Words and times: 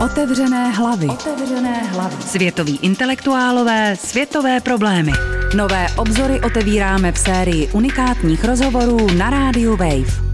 Otevřené 0.00 0.70
hlavy. 0.70 1.06
Otevřené 1.06 1.82
hlavy. 1.82 2.22
Světoví 2.22 2.78
intelektuálové, 2.82 3.96
světové 3.96 4.60
problémy. 4.60 5.12
Nové 5.56 5.86
obzory 5.98 6.40
otevíráme 6.40 7.12
v 7.12 7.18
sérii 7.18 7.68
unikátních 7.72 8.44
rozhovorů 8.44 9.06
na 9.18 9.30
rádiu 9.30 9.76
Wave. 9.76 10.24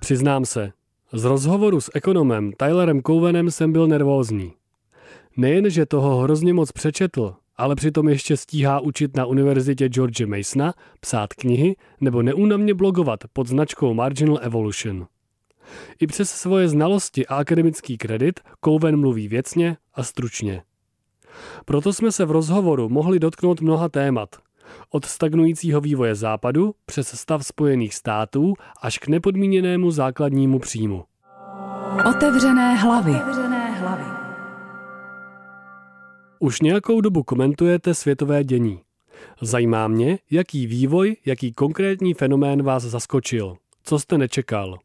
Přiznám 0.00 0.44
se, 0.44 0.72
z 1.12 1.24
rozhovoru 1.24 1.80
s 1.80 1.90
ekonomem 1.94 2.52
Tylerem 2.56 3.02
Cowenem 3.02 3.50
jsem 3.50 3.72
byl 3.72 3.86
nervózní. 3.86 4.52
Nejen, 5.36 5.70
že 5.70 5.86
toho 5.86 6.16
hrozně 6.16 6.54
moc 6.54 6.72
přečetl, 6.72 7.34
ale 7.56 7.74
přitom 7.74 8.08
ještě 8.08 8.36
stíhá 8.36 8.80
učit 8.80 9.16
na 9.16 9.26
univerzitě 9.26 9.88
George 9.88 10.26
Masona, 10.26 10.74
psát 11.00 11.34
knihy 11.34 11.76
nebo 12.00 12.22
neúnavně 12.22 12.74
blogovat 12.74 13.20
pod 13.32 13.46
značkou 13.46 13.94
Marginal 13.94 14.38
Evolution. 14.42 15.06
I 16.00 16.06
přes 16.06 16.30
svoje 16.30 16.68
znalosti 16.68 17.26
a 17.26 17.36
akademický 17.36 17.98
kredit 17.98 18.40
Kouven 18.60 18.96
mluví 18.96 19.28
věcně 19.28 19.76
a 19.94 20.02
stručně. 20.02 20.62
Proto 21.64 21.92
jsme 21.92 22.12
se 22.12 22.24
v 22.24 22.30
rozhovoru 22.30 22.88
mohli 22.88 23.18
dotknout 23.18 23.60
mnoha 23.60 23.88
témat. 23.88 24.28
Od 24.90 25.04
stagnujícího 25.04 25.80
vývoje 25.80 26.14
západu 26.14 26.74
přes 26.86 27.20
stav 27.20 27.46
Spojených 27.46 27.94
států 27.94 28.54
až 28.82 28.98
k 28.98 29.08
nepodmíněnému 29.08 29.90
základnímu 29.90 30.58
příjmu. 30.58 31.04
Otevřené 32.10 32.76
hlavy. 32.76 33.14
Otevřené 33.14 33.70
hlavy. 33.70 34.04
Už 36.38 36.60
nějakou 36.60 37.00
dobu 37.00 37.22
komentujete 37.22 37.94
světové 37.94 38.44
dění. 38.44 38.80
Zajímá 39.40 39.88
mě, 39.88 40.18
jaký 40.30 40.66
vývoj, 40.66 41.16
jaký 41.26 41.52
konkrétní 41.52 42.14
fenomén 42.14 42.62
vás 42.62 42.82
zaskočil. 42.82 43.56
Co 43.84 43.98
jste 43.98 44.18
nečekal? 44.18 44.78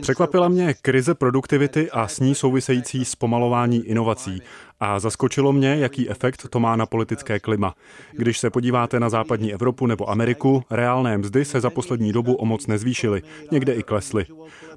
Překvapila 0.00 0.48
mě 0.48 0.74
krize 0.74 1.14
produktivity 1.14 1.90
a 1.90 2.08
s 2.08 2.20
ní 2.20 2.34
související 2.34 3.04
zpomalování 3.04 3.86
inovací 3.86 4.42
a 4.80 5.00
zaskočilo 5.00 5.52
mě, 5.52 5.76
jaký 5.76 6.10
efekt 6.10 6.48
to 6.50 6.60
má 6.60 6.76
na 6.76 6.86
politické 6.86 7.40
klima. 7.40 7.74
Když 8.12 8.38
se 8.38 8.50
podíváte 8.50 9.00
na 9.00 9.08
západní 9.08 9.52
Evropu 9.52 9.86
nebo 9.86 10.10
Ameriku, 10.10 10.62
reálné 10.70 11.18
mzdy 11.18 11.44
se 11.44 11.60
za 11.60 11.70
poslední 11.70 12.12
dobu 12.12 12.34
o 12.34 12.44
moc 12.44 12.66
nezvýšily, 12.66 13.22
někde 13.50 13.74
i 13.74 13.82
klesly. 13.82 14.26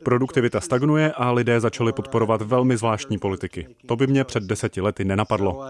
Produktivita 0.04 0.62
stagnuje 0.62 1.12
a 1.12 1.32
lidé 1.32 1.60
začali 1.60 1.94
podporovat 1.94 2.42
velmi 2.42 2.78
zvláštní 2.78 3.18
politiky. 3.18 3.68
To 3.86 3.96
by 3.96 4.08
mě 4.08 4.24
před 4.24 4.44
deseti 4.44 4.82
lety 4.82 5.06
nenapadlo. 5.06 5.66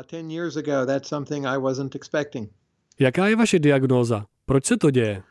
Jaká 2.99 3.27
je 3.27 3.35
vaše 3.35 3.59
diagnóza? 3.59 4.25
Proč 4.49 4.65
se 4.65 4.77
to 4.77 4.91
děje? 4.91 5.23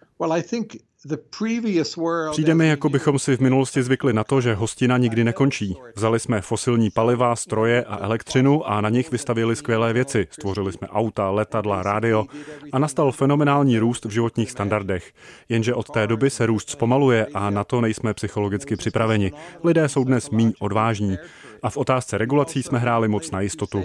Přijde 2.31 2.55
mi, 2.55 2.69
jako 2.69 2.89
bychom 2.89 3.19
si 3.19 3.37
v 3.37 3.41
minulosti 3.41 3.83
zvykli 3.83 4.13
na 4.13 4.25
to, 4.25 4.41
že 4.41 4.55
hostina 4.55 4.99
nikdy 4.99 5.25
nekončí. 5.25 5.77
Vzali 5.97 6.21
jsme 6.21 6.41
fosilní 6.41 6.91
paliva, 6.91 7.37
stroje 7.37 7.85
a 7.85 7.99
elektřinu 8.05 8.71
a 8.71 8.81
na 8.81 8.89
nich 8.89 9.11
vystavili 9.11 9.57
skvělé 9.57 9.93
věci. 9.93 10.27
Stvořili 10.31 10.73
jsme 10.73 10.89
auta, 10.89 11.31
letadla, 11.31 11.83
rádio 11.83 12.27
a 12.73 12.79
nastal 12.79 13.13
fenomenální 13.13 13.79
růst 13.79 14.05
v 14.05 14.11
životních 14.11 14.51
standardech. 14.51 15.13
Jenže 15.49 15.75
od 15.75 15.91
té 15.91 16.07
doby 16.07 16.31
se 16.31 16.47
růst 16.47 16.71
zpomaluje 16.71 17.27
a 17.35 17.51
na 17.51 17.65
to 17.65 17.81
nejsme 17.81 18.15
psychologicky 18.15 18.77
připraveni. 18.77 19.33
Lidé 19.65 19.89
jsou 19.89 20.05
dnes 20.05 20.31
míň 20.31 20.53
odvážní 20.61 21.17
a 21.63 21.71
v 21.71 21.77
otázce 21.77 22.19
regulací 22.19 22.63
jsme 22.63 22.79
hráli 22.79 23.09
moc 23.09 23.31
na 23.31 23.41
jistotu. 23.41 23.83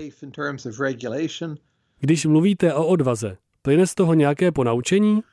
Když 2.00 2.26
mluvíte 2.26 2.74
o 2.74 2.86
odvaze, 2.86 3.38
plyne 3.64 3.88
z 3.88 3.96
toho 3.96 4.14
nějaké 4.14 4.52
ponaučení? 4.52 5.24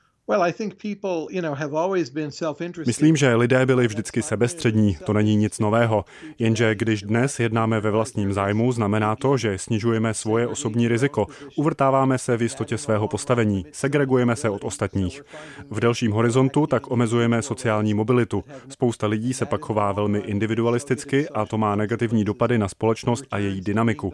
Myslím, 2.87 3.17
že 3.17 3.35
lidé 3.35 3.67
byli 3.67 3.87
vždycky 3.87 4.23
sebestřední, 4.23 4.97
to 5.07 5.13
není 5.13 5.37
nic 5.37 5.59
nového. 5.59 6.05
Jenže 6.39 6.75
když 6.75 7.03
dnes 7.03 7.41
jednáme 7.41 7.81
ve 7.81 7.91
vlastním 7.91 8.33
zájmu, 8.33 8.73
znamená 8.73 9.17
to, 9.17 9.37
že 9.37 9.59
snižujeme 9.59 10.15
svoje 10.15 10.47
osobní 10.47 10.89
riziko, 10.89 11.27
uvrtáváme 11.57 12.19
se 12.19 12.37
v 12.37 12.43
jistotě 12.43 12.79
svého 12.79 13.09
postavení, 13.09 13.67
segregujeme 13.73 14.37
se 14.37 14.51
od 14.51 14.65
ostatních. 14.65 15.23
V 15.71 15.81
delším 15.81 16.13
horizontu 16.13 16.67
tak 16.67 16.91
omezujeme 16.91 17.43
sociální 17.43 17.95
mobilitu. 17.95 18.45
Spousta 18.69 19.07
lidí 19.07 19.35
se 19.35 19.47
pak 19.47 19.61
chová 19.65 19.93
velmi 19.93 20.19
individualisticky 20.19 21.29
a 21.29 21.47
to 21.47 21.59
má 21.59 21.77
negativní 21.77 22.25
dopady 22.25 22.59
na 22.59 22.69
společnost 22.69 23.25
a 23.31 23.39
její 23.39 23.61
dynamiku. 23.61 24.13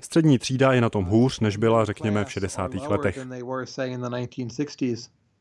Střední 0.00 0.38
třída 0.38 0.72
je 0.72 0.80
na 0.80 0.90
tom 0.90 1.04
hůř, 1.04 1.40
než 1.40 1.56
byla, 1.56 1.84
řekněme, 1.84 2.24
v 2.24 2.32
60. 2.32 2.74
letech. 2.74 3.18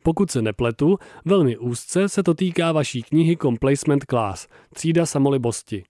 Pokud 0.06 0.32
se 0.32 0.42
nepletu, 0.42 0.98
velmi 1.26 1.58
úzce 1.58 2.10
se 2.10 2.24
to 2.24 2.34
týká 2.34 2.72
vaší 2.72 3.04
knihy 3.04 3.38
Complacement 3.38 4.06
Class, 4.10 4.48
třída 4.74 5.06
samolibosti. 5.06 5.84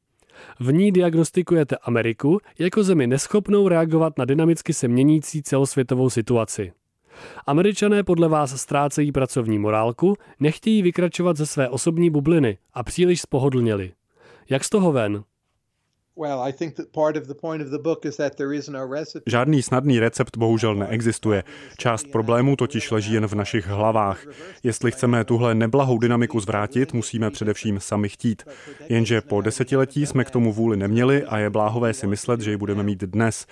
V 0.60 0.74
ní 0.74 0.92
diagnostikujete 0.92 1.78
Ameriku 1.78 2.40
jako 2.60 2.84
zemi 2.84 3.08
neschopnou 3.08 3.68
reagovat 3.68 4.18
na 4.18 4.26
dynamicky 4.26 4.74
se 4.74 4.88
měnící 4.88 5.44
celosvětovou 5.44 6.10
situaci. 6.10 6.72
Američané 7.48 8.04
podle 8.04 8.28
vás 8.28 8.62
ztrácejí 8.62 9.12
pracovní 9.12 9.60
morálku, 9.60 10.16
nechtějí 10.40 10.82
vykračovat 10.82 11.38
ze 11.38 11.46
své 11.46 11.70
osobní 11.70 12.10
bubliny 12.10 12.58
a 12.74 12.84
příliš 12.84 13.22
spohodlněli. 13.22 13.92
Jak 14.50 14.64
z 14.64 14.70
toho 14.70 14.92
ven? 14.92 15.24
Žádný 19.26 19.62
snadný 19.62 20.00
recept 20.00 20.38
bohužel 20.38 20.76
neexistuje. 20.76 21.44
Část 21.78 22.08
problémů 22.12 22.56
totiž 22.56 22.92
leží 22.92 23.14
jen 23.14 23.28
v 23.28 23.34
našich 23.34 23.68
hlavách. 23.68 24.26
Jestli 24.64 24.92
chceme 24.92 25.24
tuhle 25.24 25.56
neblahou 25.56 25.98
dynamiku 25.98 26.40
zvrátit, 26.40 26.94
musíme 26.94 27.32
především 27.32 27.80
sami 27.80 28.10
chtít. 28.10 28.44
Jenže 28.90 29.22
po 29.22 29.42
desetiletí 29.42 30.06
jsme 30.06 30.26
k 30.26 30.32
tomu 30.32 30.54
vůli 30.54 30.78
neměli 30.78 31.24
a 31.24 31.38
je 31.38 31.50
bláhové 31.50 31.94
si 31.94 32.08
myslet, 32.08 32.42
že 32.42 32.52
ji 32.52 32.58
budeme 32.58 32.84
mít 32.84 33.04
dnes. 33.04 33.46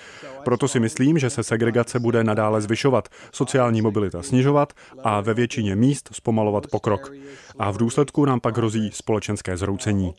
Proto 0.45 0.67
si 0.67 0.79
myslím, 0.79 1.19
že 1.19 1.29
se 1.29 1.43
segregace 1.43 1.99
bude 1.99 2.23
nadále 2.23 2.61
zvyšovat, 2.61 3.09
sociální 3.31 3.81
mobilita 3.81 4.23
snižovat 4.23 4.73
a 5.03 5.21
ve 5.21 5.33
většině 5.33 5.75
míst 5.75 6.09
zpomalovat 6.13 6.67
pokrok. 6.67 7.11
A 7.59 7.71
v 7.71 7.77
důsledku 7.77 8.25
nám 8.25 8.39
pak 8.39 8.57
hrozí 8.57 8.91
společenské 8.93 9.57
zroucení. 9.57 10.13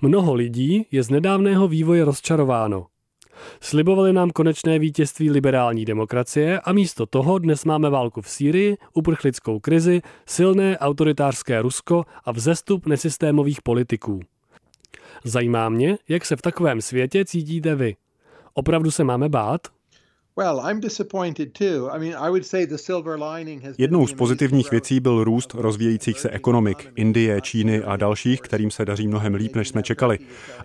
Mnoho 0.00 0.34
lidí 0.34 0.86
je 0.90 1.02
z 1.02 1.10
nedávného 1.10 1.68
vývoje 1.68 2.04
rozčarováno. 2.04 2.86
Slibovali 3.60 4.12
nám 4.12 4.30
konečné 4.30 4.78
vítězství 4.78 5.30
liberální 5.30 5.84
demokracie 5.84 6.60
a 6.60 6.72
místo 6.72 7.06
toho 7.06 7.38
dnes 7.38 7.64
máme 7.64 7.90
válku 7.90 8.20
v 8.20 8.28
Sýrii, 8.28 8.76
uprchlickou 8.94 9.60
krizi, 9.60 10.02
silné 10.26 10.78
autoritářské 10.78 11.62
Rusko 11.62 12.04
a 12.24 12.32
vzestup 12.32 12.86
nesystémových 12.86 13.62
politiků. 13.62 14.20
Zajímá 15.24 15.68
mě, 15.68 15.98
jak 16.08 16.24
se 16.24 16.36
v 16.36 16.42
takovém 16.42 16.80
světě 16.80 17.24
cítíte 17.24 17.74
vy. 17.74 17.96
Opravdu 18.54 18.90
se 18.90 19.04
máme 19.04 19.28
bát? 19.28 19.75
Jednou 23.78 24.06
z 24.06 24.12
pozitivních 24.12 24.70
věcí 24.70 25.00
byl 25.00 25.24
růst 25.24 25.54
rozvíjejících 25.54 26.20
se 26.20 26.30
ekonomik 26.30 26.92
Indie, 26.96 27.40
Číny 27.40 27.82
a 27.82 27.96
dalších, 27.96 28.40
kterým 28.40 28.70
se 28.70 28.84
daří 28.84 29.08
mnohem 29.08 29.34
líp, 29.34 29.56
než 29.56 29.68
jsme 29.68 29.82
čekali. 29.82 30.18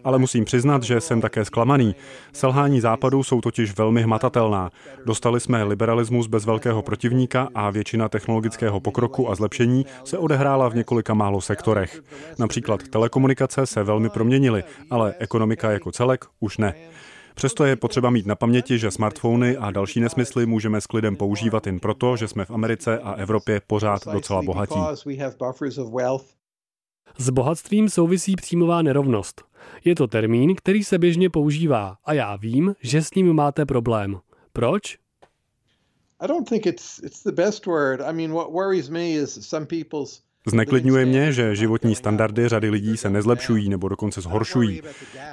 Ale 0.04 0.20
musím 0.20 0.46
přiznat, 0.46 0.84
že 0.84 1.02
jsem 1.02 1.22
také 1.22 1.46
zklamaný. 1.46 1.96
Selhání 2.34 2.82
západu 2.82 3.24
jsou 3.24 3.42
totiž 3.42 3.78
velmi 3.78 4.02
hmatatelná. 4.02 4.72
Dostali 5.06 5.40
jsme 5.40 5.64
liberalismus 5.64 6.28
bez 6.28 6.46
velkého 6.46 6.82
protivníka 6.82 7.50
a 7.56 7.70
většina 7.70 8.10
technologického 8.10 8.80
pokroku 8.80 9.30
a 9.30 9.36
zlepšení 9.36 9.86
se 10.04 10.18
odehrála 10.18 10.70
v 10.70 10.76
několika 10.76 11.14
málo 11.14 11.42
sektorech. 11.42 12.02
Například 12.40 12.88
telekomunikace 12.88 13.66
se 13.66 13.84
velmi 13.84 14.10
proměnily, 14.10 14.64
ale 14.90 15.16
ekonomika 15.20 15.72
jako 15.72 15.92
celek 15.92 16.26
už 16.40 16.58
ne. 16.58 16.74
Přesto 17.36 17.66
je 17.66 17.76
potřeba 17.76 18.10
mít 18.10 18.26
na 18.26 18.36
paměti, 18.36 18.80
že 18.80 18.92
smartfony 18.92 19.58
a 19.58 19.72
další 19.72 20.00
nesmysly 20.00 20.46
můžeme 20.46 20.82
s 20.82 20.88
klidem 20.88 21.16
používat 21.16 21.66
jen 21.68 21.80
proto, 21.80 22.18
že 22.18 22.28
jsme 22.28 22.46
v 22.46 22.52
Americe 22.52 23.00
a 23.00 23.14
Evropě 23.14 23.62
pořád 23.68 24.08
docela 24.08 24.42
bohatí. 24.42 24.80
S 27.18 27.30
bohatstvím 27.30 27.90
souvisí 27.90 28.36
příjmová 28.36 28.82
nerovnost. 28.82 29.42
Je 29.86 29.96
to 29.96 30.08
termín, 30.08 30.56
který 30.56 30.84
se 30.84 30.98
běžně 30.98 31.30
používá 31.30 31.98
a 32.06 32.14
já 32.14 32.36
vím, 32.36 32.76
že 32.82 33.02
s 33.02 33.14
ním 33.14 33.34
máte 33.34 33.66
problém. 33.66 34.20
Proč? 34.54 34.98
I 36.20 36.28
don't 36.28 36.50
think 36.50 36.66
it's 36.66 37.00
it's 37.04 37.24
the 37.24 37.32
best 37.32 37.66
word. 37.66 38.02
I 38.02 38.14
mean, 38.14 38.32
what 38.32 38.52
worries 38.52 38.90
me 38.90 39.10
is 39.10 39.48
some 39.48 39.66
people's 39.66 40.22
Zneklidňuje 40.48 41.06
mě, 41.06 41.32
že 41.32 41.56
životní 41.56 41.96
standardy 41.96 42.50
řady 42.50 42.70
lidí 42.70 42.98
se 42.98 43.10
nezlepšují 43.10 43.70
nebo 43.70 43.88
dokonce 43.88 44.22
zhoršují. 44.22 44.82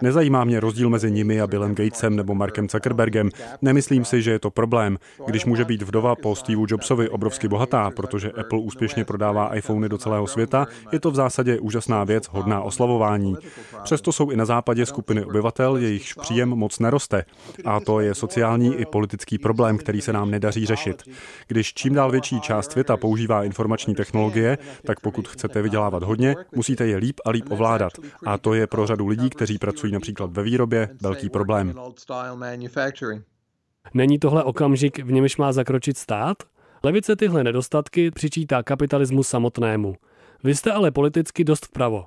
Nezajímá 0.03 0.45
mě 0.45 0.61
rozdíl 0.61 0.91
mezi 0.91 1.11
nimi 1.11 1.41
a 1.41 1.47
Billem 1.47 1.75
Gatesem 1.75 2.17
nebo 2.17 2.35
Markem 2.35 2.69
Zuckerbergem. 2.69 3.31
Nemyslím 3.63 4.05
si, 4.05 4.23
že 4.23 4.31
je 4.31 4.39
to 4.39 4.51
problém, 4.51 4.99
když 5.27 5.45
může 5.45 5.65
být 5.65 5.83
vdova 5.83 6.15
po 6.17 6.35
Steve 6.35 6.63
Jobsovi 6.69 7.09
obrovsky 7.09 7.49
bohatá, 7.49 7.91
protože 7.91 8.33
Apple 8.33 8.59
úspěšně 8.59 9.05
prodává 9.05 9.57
iPhony 9.57 9.89
do 9.89 9.99
celého 9.99 10.27
světa, 10.27 10.67
je 10.93 11.01
to 11.01 11.11
v 11.11 11.15
zásadě 11.15 11.61
úžasná 11.61 12.05
věc, 12.05 12.29
hodná 12.31 12.63
oslavování. 12.63 13.37
Přesto 13.85 14.13
jsou 14.13 14.31
i 14.31 14.37
na 14.37 14.45
západě 14.45 14.87
skupiny 14.87 15.25
obyvatel, 15.25 15.77
jejichž 15.77 16.15
příjem 16.15 16.49
moc 16.49 16.79
neroste. 16.79 17.25
A 17.65 17.81
to 17.81 18.01
je 18.01 18.15
sociální 18.15 18.75
i 18.75 18.85
politický 18.85 19.39
problém, 19.39 19.79
který 19.79 20.01
se 20.01 20.13
nám 20.13 20.31
nedaří 20.31 20.67
řešit. 20.67 21.03
Když 21.47 21.75
čím 21.75 21.95
dál 21.95 22.11
větší 22.11 22.41
část 22.41 22.73
světa 22.73 22.97
používá 22.97 23.45
informační 23.45 23.95
technologie, 23.95 24.59
tak 24.85 24.98
pokud 25.01 25.29
chcete 25.29 25.63
vydělávat 25.63 26.03
hodně, 26.03 26.37
musíte 26.55 26.87
je 26.87 26.97
líp 26.97 27.21
a 27.25 27.31
líp 27.31 27.45
ovládat. 27.51 27.93
A 28.27 28.39
to 28.39 28.55
je 28.55 28.67
pro 28.67 28.87
řadu 28.87 29.07
lidí, 29.07 29.31
kteří 29.31 29.59
pracují 29.59 29.93
například 29.93 30.33
ve 30.33 30.43
výrobě, 30.43 30.89
velký 31.03 31.31
problém. 31.31 31.75
Není 33.95 34.19
tohle 34.19 34.45
okamžik, 34.45 34.99
v 34.99 35.13
němž 35.13 35.37
má 35.37 35.53
zakročit 35.53 35.99
stát? 35.99 36.37
Levice 36.83 37.17
tyhle 37.17 37.45
nedostatky 37.45 38.11
přičítá 38.11 38.63
kapitalismu 38.63 39.23
samotnému. 39.23 39.95
Vy 40.45 40.55
jste 40.55 40.73
ale 40.73 40.91
politicky 40.91 41.45
dost 41.45 41.67
vpravo. 41.67 42.07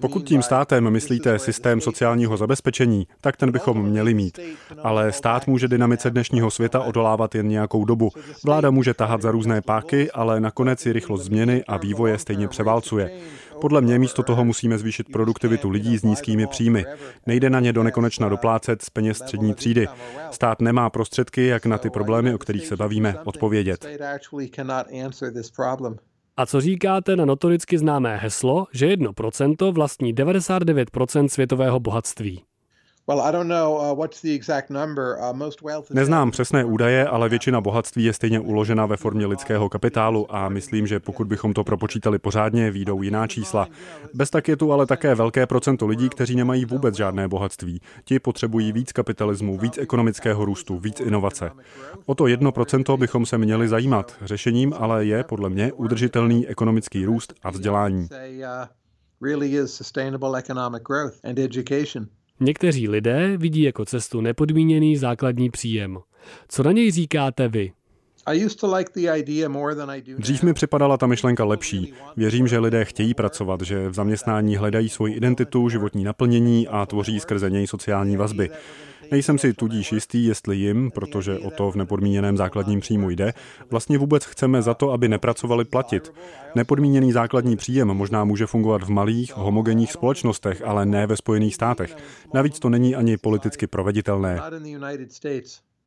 Pokud 0.00 0.24
tím 0.24 0.42
státem 0.42 0.90
myslíte 0.90 1.38
systém 1.38 1.80
sociálního 1.80 2.36
zabezpečení, 2.36 3.06
tak 3.20 3.36
ten 3.36 3.52
bychom 3.52 3.82
měli 3.82 4.14
mít. 4.14 4.38
Ale 4.82 5.12
stát 5.12 5.46
může 5.46 5.68
dynamice 5.68 6.10
dnešního 6.10 6.50
světa 6.50 6.80
odolávat 6.80 7.34
jen 7.34 7.48
nějakou 7.48 7.84
dobu. 7.84 8.10
Vláda 8.44 8.70
může 8.70 8.94
tahat 8.94 9.22
za 9.22 9.30
různé 9.30 9.62
páky, 9.62 10.10
ale 10.10 10.40
nakonec 10.40 10.80
si 10.80 10.92
rychlost 10.92 11.24
změny 11.24 11.64
a 11.68 11.76
vývoje 11.76 12.18
stejně 12.18 12.48
převálcuje. 12.48 13.10
Podle 13.60 13.80
mě 13.80 13.98
místo 13.98 14.22
toho 14.22 14.44
musíme 14.44 14.78
zvýšit 14.78 15.12
produktivitu 15.12 15.70
lidí 15.70 15.98
s 15.98 16.02
nízkými 16.02 16.46
příjmy. 16.46 16.84
Nejde 17.26 17.50
na 17.50 17.60
ně 17.60 17.72
do 17.72 17.82
nekonečna 17.82 18.28
doplácet 18.28 18.82
z 18.82 18.90
peněz 18.90 19.18
střední 19.18 19.54
třídy. 19.54 19.88
Stát 20.30 20.60
nemá 20.60 20.90
prostředky, 20.90 21.46
jak 21.46 21.66
na 21.66 21.78
ty 21.78 21.90
problémy, 21.90 22.34
o 22.34 22.38
kterých 22.38 22.66
se 22.66 22.76
bavíme, 22.76 23.16
odpovědět. 23.24 23.86
A 26.36 26.46
co 26.46 26.60
říkáte 26.60 27.16
na 27.16 27.24
notoricky 27.24 27.78
známé 27.78 28.16
heslo, 28.16 28.66
že 28.72 28.86
1% 28.88 29.72
vlastní 29.72 30.14
99% 30.14 31.28
světového 31.28 31.80
bohatství? 31.80 32.42
Uh, 33.06 33.14
uh, 33.94 35.84
Neznám 35.90 36.30
přesné 36.30 36.64
údaje, 36.64 37.06
ale 37.06 37.28
většina 37.28 37.60
bohatství 37.60 38.04
je 38.04 38.12
stejně 38.12 38.40
uložena 38.40 38.86
ve 38.86 38.96
formě 38.96 39.26
lidského 39.26 39.68
kapitálu 39.68 40.34
a 40.34 40.48
myslím, 40.48 40.86
že 40.86 41.00
pokud 41.00 41.26
bychom 41.26 41.54
to 41.54 41.64
propočítali 41.64 42.18
pořádně, 42.18 42.70
výjdou 42.70 43.02
jiná 43.02 43.26
čísla. 43.26 43.68
Bez 44.14 44.30
tak 44.30 44.48
je 44.48 44.56
tu 44.56 44.72
ale 44.72 44.86
také 44.86 45.14
velké 45.14 45.46
procento 45.46 45.86
lidí, 45.86 46.08
kteří 46.08 46.36
nemají 46.36 46.64
vůbec 46.64 46.94
žádné 46.94 47.28
bohatství. 47.28 47.80
Ti 48.04 48.18
potřebují 48.18 48.72
víc 48.72 48.92
kapitalismu, 48.92 49.58
víc 49.58 49.78
ekonomického 49.78 50.44
růstu, 50.44 50.78
víc 50.78 51.00
inovace. 51.00 51.50
O 52.06 52.14
to 52.14 52.26
jedno 52.26 52.52
procento 52.52 52.96
bychom 52.96 53.26
se 53.26 53.38
měli 53.38 53.68
zajímat. 53.68 54.16
Řešením 54.24 54.74
ale 54.78 55.04
je 55.04 55.24
podle 55.24 55.50
mě 55.50 55.72
udržitelný 55.72 56.48
ekonomický 56.48 57.04
růst 57.04 57.34
a 57.42 57.50
vzdělání. 57.50 58.08
Někteří 62.42 62.88
lidé 62.88 63.36
vidí 63.36 63.62
jako 63.62 63.84
cestu 63.84 64.20
nepodmíněný 64.20 64.96
základní 64.96 65.50
příjem. 65.50 65.98
Co 66.48 66.62
na 66.62 66.72
něj 66.72 66.90
říkáte 66.90 67.48
vy? 67.48 67.72
Dřív 70.18 70.42
mi 70.42 70.54
připadala 70.54 70.96
ta 70.96 71.06
myšlenka 71.06 71.44
lepší. 71.44 71.92
Věřím, 72.16 72.48
že 72.48 72.58
lidé 72.58 72.84
chtějí 72.84 73.14
pracovat, 73.14 73.60
že 73.60 73.88
v 73.88 73.94
zaměstnání 73.94 74.56
hledají 74.56 74.88
svoji 74.88 75.14
identitu, 75.14 75.68
životní 75.68 76.04
naplnění 76.04 76.68
a 76.68 76.86
tvoří 76.86 77.20
skrze 77.20 77.50
něj 77.50 77.66
sociální 77.66 78.16
vazby. 78.16 78.50
Nejsem 79.12 79.38
si 79.38 79.54
tudíž 79.54 79.92
jistý, 79.92 80.24
jestli 80.24 80.56
jim, 80.56 80.90
protože 80.90 81.38
o 81.38 81.50
to 81.50 81.70
v 81.70 81.76
nepodmíněném 81.76 82.36
základním 82.36 82.80
příjmu 82.80 83.10
jde, 83.10 83.32
vlastně 83.70 83.98
vůbec 83.98 84.24
chceme 84.24 84.62
za 84.62 84.74
to, 84.74 84.90
aby 84.90 85.08
nepracovali 85.08 85.64
platit. 85.64 86.12
Nepodmíněný 86.54 87.12
základní 87.12 87.56
příjem 87.56 87.88
možná 87.88 88.24
může 88.24 88.46
fungovat 88.46 88.82
v 88.82 88.88
malých, 88.88 89.36
homogenních 89.36 89.92
společnostech, 89.92 90.62
ale 90.62 90.86
ne 90.86 91.06
ve 91.06 91.16
Spojených 91.16 91.54
státech. 91.54 91.96
Navíc 92.34 92.58
to 92.58 92.68
není 92.68 92.94
ani 92.94 93.16
politicky 93.16 93.66
proveditelné. 93.66 94.40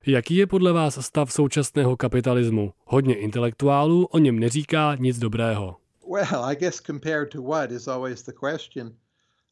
Jaký 0.06 0.36
je 0.36 0.48
podle 0.48 0.74
vás 0.74 1.06
stav 1.06 1.32
současného 1.32 1.98
kapitalismu? 1.98 2.72
Hodně 2.86 3.16
intelektuálů 3.16 4.06
o 4.06 4.18
něm 4.18 4.40
neříká 4.40 4.96
nic 4.96 5.20
dobrého. 5.20 5.76
Well, 6.12 6.46
I 6.46 6.56
guess 6.56 6.82
compared 6.82 7.30
to 7.30 7.42
what 7.42 7.72
is 7.72 7.88
always 7.88 8.24
the 8.24 8.34
question. 8.50 8.92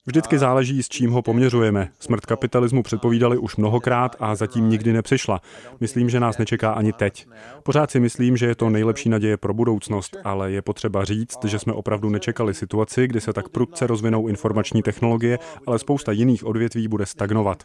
Vždycky 0.06 0.40
záleží, 0.40 0.84
s 0.84 0.90
čím 0.90 1.12
ho 1.12 1.22
poměřujeme. 1.22 1.90
Smrt 2.00 2.26
kapitalismu 2.26 2.84
předpovídali 2.84 3.38
už 3.38 3.56
mnohokrát 3.56 4.16
a 4.20 4.36
zatím 4.36 4.70
nikdy 4.70 4.94
nepřišla. 4.94 5.42
Myslím, 5.80 6.10
že 6.10 6.20
nás 6.20 6.38
nečeká 6.38 6.72
ani 6.72 6.94
teď. 6.94 7.28
Pořád 7.64 7.92
si 7.92 8.00
myslím, 8.00 8.38
že 8.38 8.46
je 8.46 8.56
to 8.56 8.70
nejlepší 8.70 9.10
naděje 9.10 9.38
pro 9.38 9.54
budoucnost, 9.54 10.18
ale 10.24 10.52
je 10.52 10.62
potřeba 10.62 11.06
říct, 11.06 11.46
že 11.46 11.60
jsme 11.60 11.74
opravdu 11.74 12.10
nečekali 12.10 12.54
situaci, 12.54 13.08
kdy 13.08 13.22
se 13.22 13.34
tak 13.34 13.50
prudce 13.50 13.88
rozvinou 13.88 14.28
informační 14.28 14.84
technologie, 14.84 15.40
ale 15.68 15.80
spousta 15.80 16.12
jiných 16.12 16.46
odvětví 16.46 16.88
bude 16.88 17.06
stagnovat. 17.06 17.64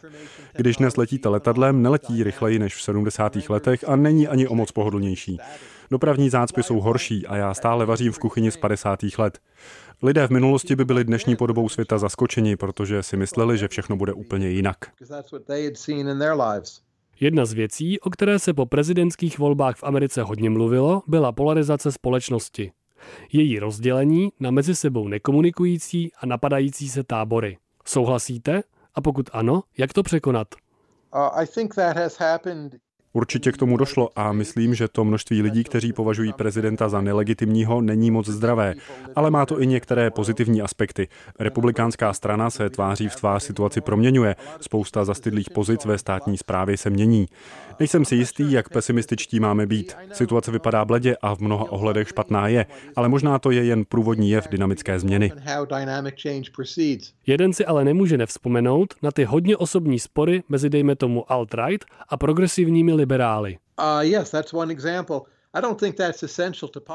Když 0.57 0.77
dnes 0.77 0.97
letíte 0.97 1.29
letadlem, 1.29 1.81
neletí 1.81 2.23
rychleji 2.23 2.59
než 2.59 2.75
v 2.75 2.81
70. 2.81 3.37
letech 3.49 3.89
a 3.89 3.95
není 3.95 4.27
ani 4.27 4.47
o 4.47 4.55
moc 4.55 4.71
pohodlnější. 4.71 5.39
Dopravní 5.91 6.29
zácpy 6.29 6.63
jsou 6.63 6.79
horší 6.79 7.27
a 7.27 7.35
já 7.35 7.53
stále 7.53 7.85
vařím 7.85 8.11
v 8.11 8.19
kuchyni 8.19 8.51
z 8.51 8.57
50. 8.57 8.99
let. 9.17 9.39
Lidé 10.03 10.27
v 10.27 10.29
minulosti 10.29 10.75
by 10.75 10.85
byli 10.85 11.03
dnešní 11.03 11.35
podobou 11.35 11.69
světa 11.69 11.97
zaskočeni, 11.97 12.55
protože 12.55 13.03
si 13.03 13.17
mysleli, 13.17 13.57
že 13.57 13.67
všechno 13.67 13.95
bude 13.95 14.13
úplně 14.13 14.49
jinak. 14.49 14.77
Jedna 17.19 17.45
z 17.45 17.53
věcí, 17.53 17.99
o 17.99 18.09
které 18.09 18.39
se 18.39 18.53
po 18.53 18.65
prezidentských 18.65 19.39
volbách 19.39 19.75
v 19.77 19.83
Americe 19.83 20.21
hodně 20.21 20.49
mluvilo, 20.49 21.03
byla 21.07 21.31
polarizace 21.31 21.91
společnosti. 21.91 22.71
Její 23.31 23.59
rozdělení 23.59 24.31
na 24.39 24.51
mezi 24.51 24.75
sebou 24.75 25.07
nekomunikující 25.07 26.11
a 26.21 26.25
napadající 26.25 26.89
se 26.89 27.03
tábory. 27.03 27.57
Souhlasíte? 27.85 28.63
A 28.95 29.01
pokud 29.01 29.29
ano, 29.33 29.63
jak 29.77 29.93
to 29.93 30.03
překonat? 30.03 30.47
Uh, 31.15 31.21
Určitě 33.13 33.51
k 33.51 33.57
tomu 33.57 33.77
došlo 33.77 34.09
a 34.15 34.31
myslím, 34.31 34.75
že 34.75 34.87
to 34.87 35.05
množství 35.05 35.41
lidí, 35.41 35.63
kteří 35.63 35.93
považují 35.93 36.33
prezidenta 36.33 36.89
za 36.89 37.01
nelegitimního, 37.01 37.81
není 37.81 38.11
moc 38.11 38.27
zdravé, 38.27 38.75
ale 39.15 39.31
má 39.31 39.45
to 39.45 39.61
i 39.61 39.67
některé 39.67 40.11
pozitivní 40.11 40.61
aspekty. 40.61 41.07
Republikánská 41.39 42.13
strana 42.13 42.49
se 42.49 42.69
tváří 42.69 43.07
v 43.07 43.15
tvář 43.15 43.43
situaci 43.43 43.81
proměňuje, 43.81 44.35
spousta 44.61 45.05
zastydlých 45.05 45.49
pozic 45.49 45.85
ve 45.85 45.97
státní 45.97 46.37
správě 46.37 46.77
se 46.77 46.89
mění. 46.89 47.27
Nejsem 47.79 48.05
si 48.05 48.15
jistý, 48.15 48.51
jak 48.51 48.69
pesimističtí 48.69 49.39
máme 49.39 49.67
být. 49.67 49.95
Situace 50.11 50.51
vypadá 50.51 50.85
bledě 50.85 51.15
a 51.21 51.35
v 51.35 51.39
mnoha 51.39 51.71
ohledech 51.71 52.07
špatná 52.07 52.47
je, 52.47 52.65
ale 52.95 53.09
možná 53.09 53.39
to 53.39 53.51
je 53.51 53.63
jen 53.63 53.85
průvodní 53.85 54.29
jev 54.29 54.47
dynamické 54.49 54.99
změny. 54.99 55.31
Jeden 57.27 57.53
si 57.53 57.65
ale 57.65 57.85
nemůže 57.85 58.17
nevzpomenout 58.17 58.93
na 59.03 59.11
ty 59.11 59.23
hodně 59.23 59.57
osobní 59.57 59.99
spory 59.99 60.43
mezi 60.49 60.69
dejme 60.69 60.95
tomu 60.95 61.23
alt-right 61.29 61.79
a 62.09 62.17
progresivními 62.17 62.93
Uh, 63.77 64.03
yes, 64.05 64.29
that's 64.29 64.51
one 64.51 64.71
example. 64.71 65.27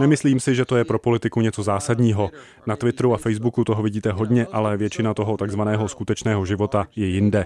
Nemyslím 0.01 0.41
si, 0.41 0.55
že 0.55 0.65
to 0.65 0.77
je 0.77 0.85
pro 0.85 0.99
politiku 0.99 1.41
něco 1.41 1.63
zásadního. 1.63 2.31
Na 2.67 2.77
Twitteru 2.77 3.15
a 3.15 3.17
Facebooku 3.17 3.65
toho 3.65 3.83
vidíte 3.83 4.13
hodně, 4.13 4.47
ale 4.47 4.77
většina 4.77 5.15
toho 5.15 5.37
takzvaného 5.37 5.89
skutečného 5.89 6.47
života 6.47 6.87
je 6.97 7.07
jinde. 7.07 7.45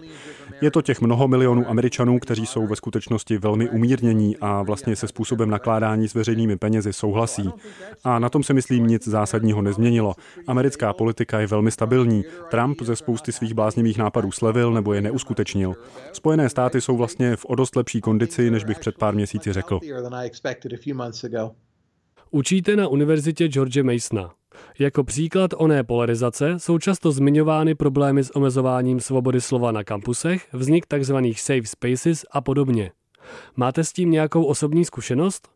Je 0.61 0.71
to 0.71 0.83
těch 0.83 1.01
mnoho 1.01 1.29
milionů 1.29 1.69
Američanů, 1.69 2.19
kteří 2.19 2.47
jsou 2.47 2.67
ve 2.67 2.77
skutečnosti 2.77 3.39
velmi 3.39 3.69
umírnění 3.69 4.37
a 4.37 4.63
vlastně 4.63 4.97
se 4.97 5.09
způsobem 5.09 5.51
nakládání 5.51 6.09
s 6.09 6.15
veřejnými 6.15 6.57
penězi 6.57 6.93
souhlasí. 6.93 7.51
A 8.05 8.19
na 8.19 8.29
tom 8.29 8.43
se 8.43 8.55
myslím 8.55 8.87
nic 8.87 9.09
zásadního 9.09 9.63
nezměnilo. 9.63 10.15
Americká 10.47 10.93
politika 10.93 11.41
je 11.41 11.47
velmi 11.47 11.71
stabilní. 11.71 12.25
Trump 12.51 12.83
ze 12.83 12.97
spousty 12.97 13.33
svých 13.33 13.55
bláznivých 13.55 13.99
nápadů 13.99 14.33
slevil 14.33 14.73
nebo 14.73 14.93
je 14.93 15.01
neuskutečnil. 15.01 15.75
Spojené 16.13 16.49
státy 16.49 16.81
jsou 16.81 16.97
vlastně 16.97 17.37
v 17.37 17.45
o 17.45 17.55
dost 17.55 17.77
lepší 17.77 18.01
kondici, 18.01 18.51
než 18.51 18.65
bych 18.65 18.79
před 18.79 18.99
pár 18.99 19.15
měsíci 19.15 19.53
řekl. 19.53 19.81
Učíte 22.31 22.77
na 22.77 22.89
univerzitě 22.89 23.49
George 23.49 23.83
Masona. 23.83 24.35
Jako 24.79 25.05
příklad 25.05 25.51
oné 25.57 25.85
polarizace 25.85 26.55
jsou 26.59 26.79
často 26.79 27.13
zmiňovány 27.13 27.75
problémy 27.75 28.25
s 28.25 28.37
omezováním 28.37 29.01
svobody 29.01 29.41
slova 29.41 29.73
na 29.73 29.85
kampusech, 29.85 30.49
vznik 30.53 30.87
tzv. 30.87 31.17
safe 31.37 31.67
spaces 31.67 32.25
a 32.31 32.41
podobně. 32.41 32.93
Máte 33.57 33.85
s 33.85 33.93
tím 33.93 34.11
nějakou 34.11 34.45
osobní 34.45 34.85
zkušenost? 34.85 35.49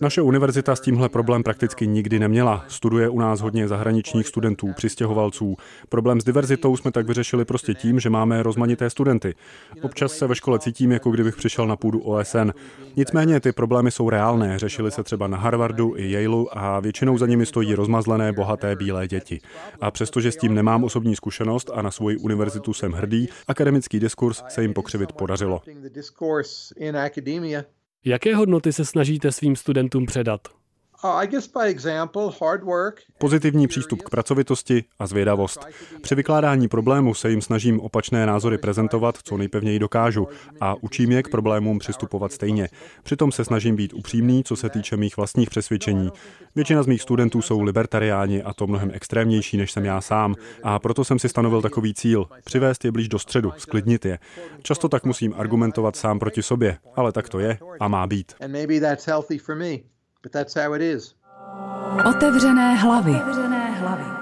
Naše 0.00 0.22
univerzita 0.22 0.76
s 0.76 0.80
tímhle 0.80 1.08
problém 1.08 1.42
prakticky 1.42 1.86
nikdy 1.86 2.18
neměla. 2.18 2.64
Studuje 2.68 3.08
u 3.08 3.18
nás 3.18 3.40
hodně 3.40 3.68
zahraničních 3.68 4.26
studentů, 4.28 4.72
přistěhovalců. 4.76 5.56
Problém 5.88 6.20
s 6.20 6.24
diverzitou 6.24 6.76
jsme 6.76 6.92
tak 6.92 7.06
vyřešili 7.06 7.44
prostě 7.44 7.74
tím, 7.74 8.00
že 8.00 8.10
máme 8.10 8.42
rozmanité 8.42 8.90
studenty. 8.90 9.34
Občas 9.82 10.12
se 10.12 10.26
ve 10.26 10.34
škole 10.34 10.58
cítím, 10.58 10.92
jako 10.92 11.10
kdybych 11.10 11.36
přišel 11.36 11.66
na 11.66 11.76
půdu 11.76 12.00
OSN. 12.00 12.50
Nicméně 12.96 13.40
ty 13.40 13.52
problémy 13.52 13.90
jsou 13.90 14.10
reálné. 14.10 14.58
Řešily 14.58 14.90
se 14.90 15.02
třeba 15.02 15.26
na 15.26 15.38
Harvardu 15.38 15.94
i 15.96 16.10
Yaleu 16.10 16.46
a 16.52 16.80
většinou 16.80 17.18
za 17.18 17.26
nimi 17.26 17.46
stojí 17.46 17.74
rozmazlené, 17.74 18.32
bohaté 18.32 18.76
bílé 18.76 19.08
děti. 19.08 19.40
A 19.80 19.90
přestože 19.90 20.32
s 20.32 20.36
tím 20.36 20.54
nemám 20.54 20.84
osobní 20.84 21.16
zkušenost 21.16 21.70
a 21.74 21.82
na 21.82 21.90
svoji 21.90 22.16
univerzitu 22.16 22.74
jsem 22.74 22.92
hrdý, 22.92 23.28
akademický 23.48 24.00
diskurs 24.00 24.42
se 24.48 24.62
jim 24.62 24.74
pokřivit 24.74 25.12
podařilo. 25.12 25.62
Jaké 28.04 28.34
hodnoty 28.34 28.72
se 28.72 28.84
snažíte 28.84 29.32
svým 29.32 29.56
studentům 29.56 30.06
předat? 30.06 30.61
Pozitivní 33.18 33.66
přístup 33.68 34.02
k 34.02 34.10
pracovitosti 34.10 34.84
a 34.98 35.06
zvědavost. 35.06 35.66
Při 36.00 36.14
vykládání 36.14 36.68
problému 36.68 37.14
se 37.14 37.30
jim 37.30 37.42
snažím 37.42 37.80
opačné 37.80 38.26
názory 38.26 38.58
prezentovat, 38.58 39.18
co 39.22 39.36
nejpevněji 39.36 39.78
dokážu 39.78 40.28
a 40.60 40.74
učím 40.80 41.12
je 41.12 41.22
k 41.22 41.28
problémům 41.28 41.78
přistupovat 41.78 42.32
stejně. 42.32 42.68
Přitom 43.02 43.32
se 43.32 43.44
snažím 43.44 43.76
být 43.76 43.92
upřímný, 43.92 44.44
co 44.44 44.56
se 44.56 44.68
týče 44.68 44.96
mých 44.96 45.16
vlastních 45.16 45.50
přesvědčení. 45.50 46.10
Většina 46.54 46.82
z 46.82 46.86
mých 46.86 47.02
studentů 47.02 47.42
jsou 47.42 47.60
libertariáni 47.60 48.42
a 48.42 48.54
to 48.54 48.66
mnohem 48.66 48.90
extrémnější, 48.94 49.56
než 49.56 49.72
jsem 49.72 49.84
já 49.84 50.00
sám. 50.00 50.34
A 50.62 50.78
proto 50.78 51.04
jsem 51.04 51.18
si 51.18 51.28
stanovil 51.28 51.62
takový 51.62 51.94
cíl. 51.94 52.26
Přivést 52.44 52.84
je 52.84 52.92
blíž 52.92 53.08
do 53.08 53.18
středu, 53.18 53.52
sklidnit 53.56 54.04
je. 54.04 54.18
Často 54.62 54.88
tak 54.88 55.04
musím 55.04 55.34
argumentovat 55.36 55.96
sám 55.96 56.18
proti 56.18 56.42
sobě, 56.42 56.78
ale 56.96 57.12
tak 57.12 57.28
to 57.28 57.38
je 57.38 57.58
a 57.80 57.88
má 57.88 58.06
být. 58.06 58.32
Otevřené 62.08 62.74
hlavy. 62.74 63.10
Otevřené 63.10 63.70
hlavy. 63.70 64.21